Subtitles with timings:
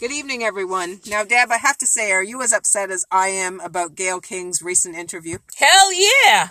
[0.00, 1.00] Good evening, everyone.
[1.06, 4.22] Now, Deb, I have to say, are you as upset as I am about Gayle
[4.22, 5.40] King's recent interview?
[5.56, 6.48] Hell yeah.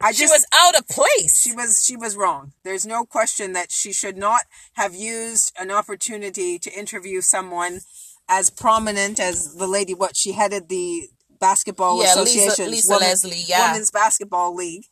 [0.00, 1.42] I she was out of place.
[1.42, 2.52] She was she was wrong.
[2.62, 4.42] There's no question that she should not
[4.74, 7.80] have used an opportunity to interview someone
[8.28, 11.08] as prominent as the lady what she headed the
[11.40, 13.72] basketball yeah, association Lisa, Lisa Leslie, yeah.
[13.72, 14.84] Women's Basketball League.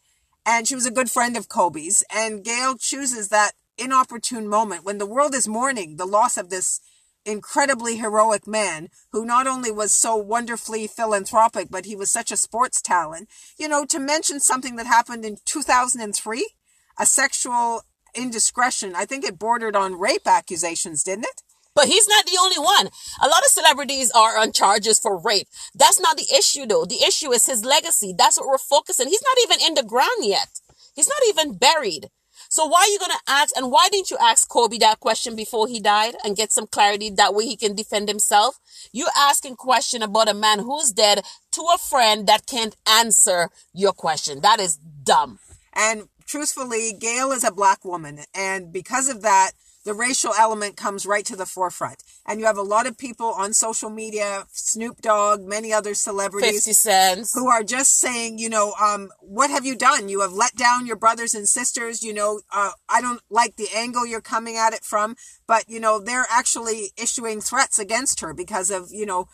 [0.44, 2.02] And she was a good friend of Kobe's.
[2.12, 6.80] And Gayle chooses that inopportune moment when the world is mourning the loss of this
[7.28, 12.36] incredibly heroic man who not only was so wonderfully philanthropic, but he was such a
[12.36, 13.28] sports talent.
[13.58, 16.50] You know, to mention something that happened in 2003,
[16.98, 17.82] a sexual
[18.14, 21.42] indiscretion, I think it bordered on rape accusations, didn't it?
[21.74, 22.88] But he's not the only one.
[23.22, 25.46] A lot of celebrities are on charges for rape.
[25.74, 26.84] That's not the issue though.
[26.84, 28.12] The issue is his legacy.
[28.16, 29.06] That's what we're focusing.
[29.06, 30.48] He's not even in the ground yet.
[30.96, 32.08] He's not even buried.
[32.50, 35.36] So why are you going to ask, and why didn't you ask Kobe that question
[35.36, 37.10] before he died and get some clarity?
[37.10, 38.58] That way he can defend himself.
[38.90, 43.92] You asking question about a man who's dead to a friend that can't answer your
[43.92, 44.40] question.
[44.40, 45.38] That is dumb.
[45.74, 48.20] And truthfully, Gayle is a black woman.
[48.34, 49.52] And because of that,
[49.88, 52.02] the racial element comes right to the forefront.
[52.26, 56.66] And you have a lot of people on social media, Snoop Dogg, many other celebrities
[56.66, 57.34] 50 cents.
[57.34, 60.10] who are just saying, you know, um, what have you done?
[60.10, 62.02] You have let down your brothers and sisters.
[62.02, 65.16] You know, uh, I don't like the angle you're coming at it from,
[65.46, 69.26] but you know, they're actually issuing threats against her because of, you know,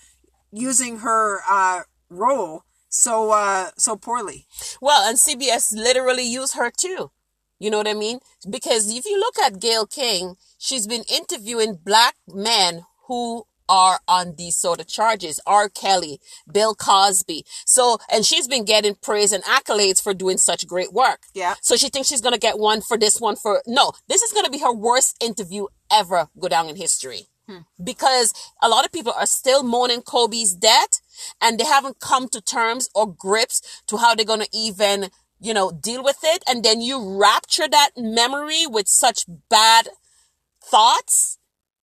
[0.52, 4.46] using her, uh, role so, uh, so poorly.
[4.80, 7.10] Well, and CBS literally used her too.
[7.58, 8.18] You know what I mean?
[8.48, 14.34] Because if you look at Gayle King, she's been interviewing black men who are on
[14.36, 15.40] these sort of charges.
[15.46, 15.68] R.
[15.68, 17.44] Kelly, Bill Cosby.
[17.66, 21.20] So, and she's been getting praise and accolades for doing such great work.
[21.34, 21.54] Yeah.
[21.62, 24.32] So she thinks she's going to get one for this one for, no, this is
[24.32, 27.28] going to be her worst interview ever go down in history.
[27.48, 27.58] Hmm.
[27.82, 28.32] Because
[28.62, 31.00] a lot of people are still mourning Kobe's death
[31.42, 35.54] and they haven't come to terms or grips to how they're going to even you
[35.54, 36.42] know, deal with it.
[36.48, 39.88] And then you rapture that memory with such bad
[40.62, 41.38] thoughts.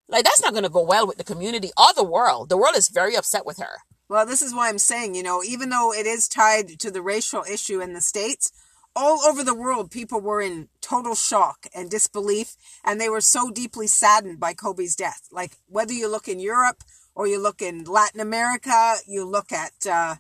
[0.08, 2.50] Like that's not going to go well with the community or the world.
[2.50, 3.78] The world is very upset with her.
[4.10, 7.02] Well, this is why I'm saying, you know, even though it is tied to the
[7.02, 8.52] racial issue in the States,
[8.94, 13.50] all over the world, people were in total shock and disbelief, and they were so
[13.50, 15.30] deeply saddened by Kobe's death.
[15.32, 16.84] Like, whether you look in Europe
[17.16, 20.16] or you look in Latin America, you look at, uh,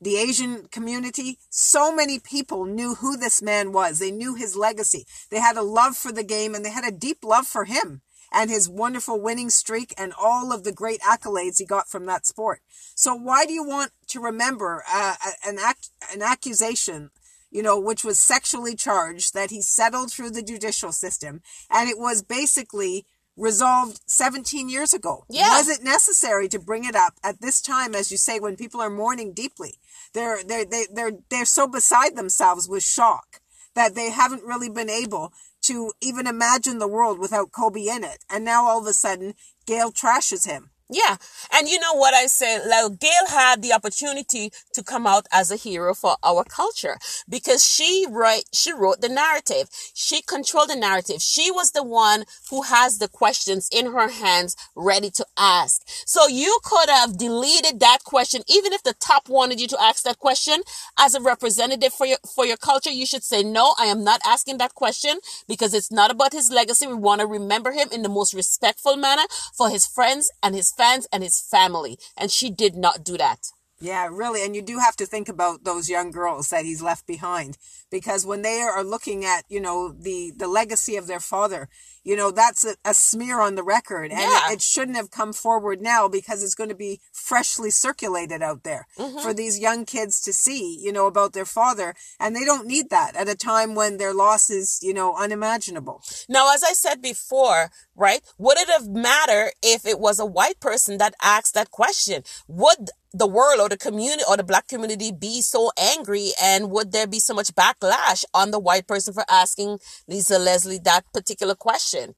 [0.00, 3.98] the Asian community, so many people knew who this man was.
[3.98, 5.06] They knew his legacy.
[5.30, 8.02] They had a love for the game and they had a deep love for him
[8.32, 12.26] and his wonderful winning streak and all of the great accolades he got from that
[12.26, 12.60] sport.
[12.94, 15.14] So why do you want to remember uh,
[15.46, 17.10] an act, an accusation,
[17.50, 21.98] you know, which was sexually charged that he settled through the judicial system and it
[21.98, 23.06] was basically
[23.38, 25.24] resolved 17 years ago.
[25.30, 25.56] Yeah.
[25.56, 28.80] Was it necessary to bring it up at this time, as you say, when people
[28.80, 29.74] are mourning deeply?
[30.12, 33.40] They're, they're, they, they're, they're so beside themselves with shock
[33.74, 35.32] that they haven't really been able
[35.62, 38.24] to even imagine the world without Kobe in it.
[38.28, 39.34] And now all of a sudden,
[39.66, 40.70] Gayle trashes him.
[40.90, 41.16] Yeah.
[41.52, 42.58] And you know what I say?
[42.66, 47.62] Like Gayle had the opportunity to come out as a hero for our culture because
[47.62, 49.68] she write, she wrote the narrative.
[49.92, 51.20] She controlled the narrative.
[51.20, 55.82] She was the one who has the questions in her hands ready to ask.
[56.06, 58.42] So you could have deleted that question.
[58.48, 60.62] Even if the top wanted you to ask that question
[60.98, 64.22] as a representative for your, for your culture, you should say, no, I am not
[64.24, 66.86] asking that question because it's not about his legacy.
[66.86, 70.72] We want to remember him in the most respectful manner for his friends and his
[70.78, 71.98] fans and his family.
[72.16, 73.48] And she did not do that.
[73.80, 74.44] Yeah, really.
[74.44, 77.58] And you do have to think about those young girls that he's left behind
[77.90, 81.68] because when they are looking at, you know, the, the legacy of their father,
[82.02, 84.10] you know, that's a, a smear on the record.
[84.10, 84.50] And yeah.
[84.50, 88.64] it, it, shouldn't have come forward now because it's going to be freshly circulated out
[88.64, 89.18] there mm-hmm.
[89.18, 91.94] for these young kids to see, you know, about their father.
[92.18, 96.02] And they don't need that at a time when their loss is, you know, unimaginable.
[96.28, 98.22] Now, as I said before, right?
[98.38, 102.22] Would it have mattered if it was a white person that asked that question?
[102.46, 107.06] Would the world the community or the black community be so angry and would there
[107.06, 112.14] be so much backlash on the white person for asking Lisa Leslie that particular question?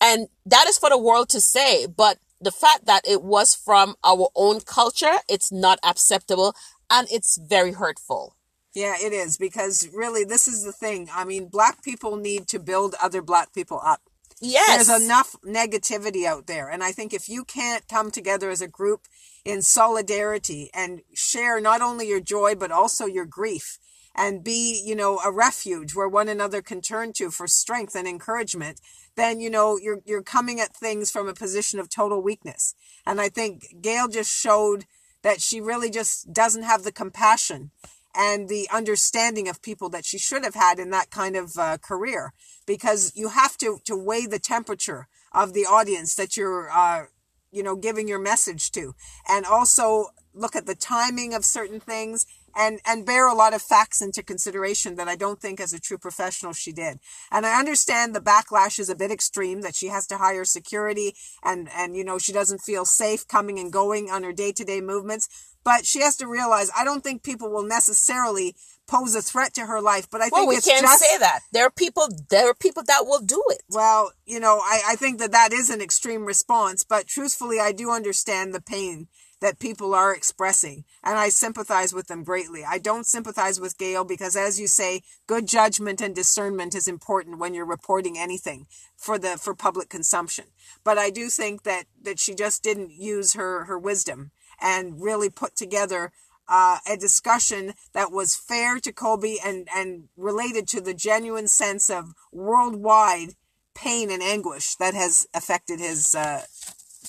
[0.00, 3.96] And that is for the world to say, but the fact that it was from
[4.04, 6.54] our own culture, it's not acceptable
[6.90, 8.36] and it's very hurtful.
[8.74, 11.08] Yeah, it is because really this is the thing.
[11.14, 14.02] I mean, black people need to build other black people up.
[14.40, 14.86] Yes.
[14.86, 16.68] There's enough negativity out there.
[16.68, 19.06] And I think if you can't come together as a group
[19.44, 23.78] in solidarity and share not only your joy, but also your grief
[24.14, 28.08] and be, you know, a refuge where one another can turn to for strength and
[28.08, 28.80] encouragement,
[29.14, 32.74] then you know you're you're coming at things from a position of total weakness.
[33.06, 34.86] And I think Gayle just showed
[35.22, 37.70] that she really just doesn't have the compassion
[38.16, 41.78] and the understanding of people that she should have had in that kind of uh,
[41.78, 42.32] career.
[42.66, 47.04] Because you have to to weigh the temperature of the audience that you're uh,
[47.52, 48.94] you know giving your message to.
[49.28, 52.26] And also look at the timing of certain things
[52.56, 55.80] and and bear a lot of facts into consideration that I don't think as a
[55.80, 56.98] true professional she did.
[57.30, 61.14] And I understand the backlash is a bit extreme that she has to hire security
[61.44, 65.28] and and you know she doesn't feel safe coming and going on her day-to-day movements,
[65.66, 68.54] but she has to realize I don't think people will necessarily
[68.86, 70.08] pose a threat to her life.
[70.08, 71.40] But I well, think we it's can't just, say that.
[71.52, 72.06] There are people.
[72.30, 73.62] There are people that will do it.
[73.68, 77.72] Well, you know, I, I think that that is an extreme response, but truthfully, I
[77.72, 79.08] do understand the pain
[79.40, 82.64] that people are expressing, and I sympathize with them greatly.
[82.66, 87.38] I don't sympathize with Gayle because, as you say, good judgment and discernment is important
[87.38, 88.66] when you're reporting anything
[88.96, 90.44] for the for public consumption.
[90.84, 94.30] But I do think that that she just didn't use her her wisdom
[94.60, 96.12] and really put together
[96.48, 101.90] uh, a discussion that was fair to Kobe and and related to the genuine sense
[101.90, 103.34] of worldwide
[103.74, 106.42] pain and anguish that has affected his uh,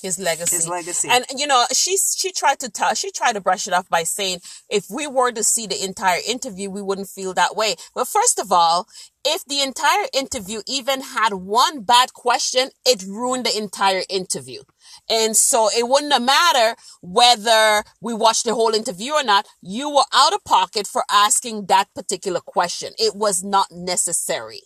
[0.01, 0.55] his legacy.
[0.55, 1.09] His legacy.
[1.11, 4.03] And you know, she she tried to tell she tried to brush it off by
[4.03, 4.39] saying
[4.69, 7.75] if we were to see the entire interview, we wouldn't feel that way.
[7.95, 8.87] Well, first of all,
[9.25, 14.61] if the entire interview even had one bad question, it ruined the entire interview.
[15.09, 19.45] And so it wouldn't have matter whether we watched the whole interview or not.
[19.61, 22.93] You were out of pocket for asking that particular question.
[22.97, 24.61] It was not necessary.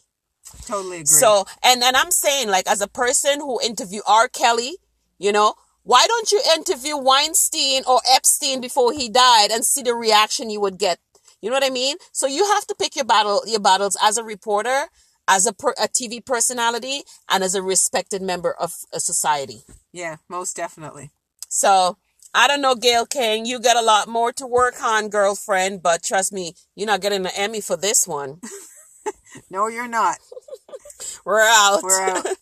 [0.66, 1.06] Totally agree.
[1.06, 4.27] So, and, and I'm saying like as a person who interviewed R.
[4.27, 4.77] Kelly,
[5.21, 5.53] you know,
[5.83, 10.59] why don't you interview Weinstein or Epstein before he died and see the reaction you
[10.59, 11.00] would get?
[11.41, 11.97] You know what I mean?
[12.12, 14.88] So you have to pick your battle, your battles as a reporter,
[15.27, 19.62] as a, per, a TV personality, and as a respected member of a society.
[19.94, 21.12] Yeah, most definitely.
[21.50, 21.97] So
[22.33, 23.45] I don't know, Gayle King.
[23.45, 25.83] You got a lot more to work on, girlfriend.
[25.83, 28.39] But trust me, you're not getting an Emmy for this one.
[29.51, 30.17] no, you're not.
[31.25, 31.83] We're out.
[31.83, 32.25] We're out.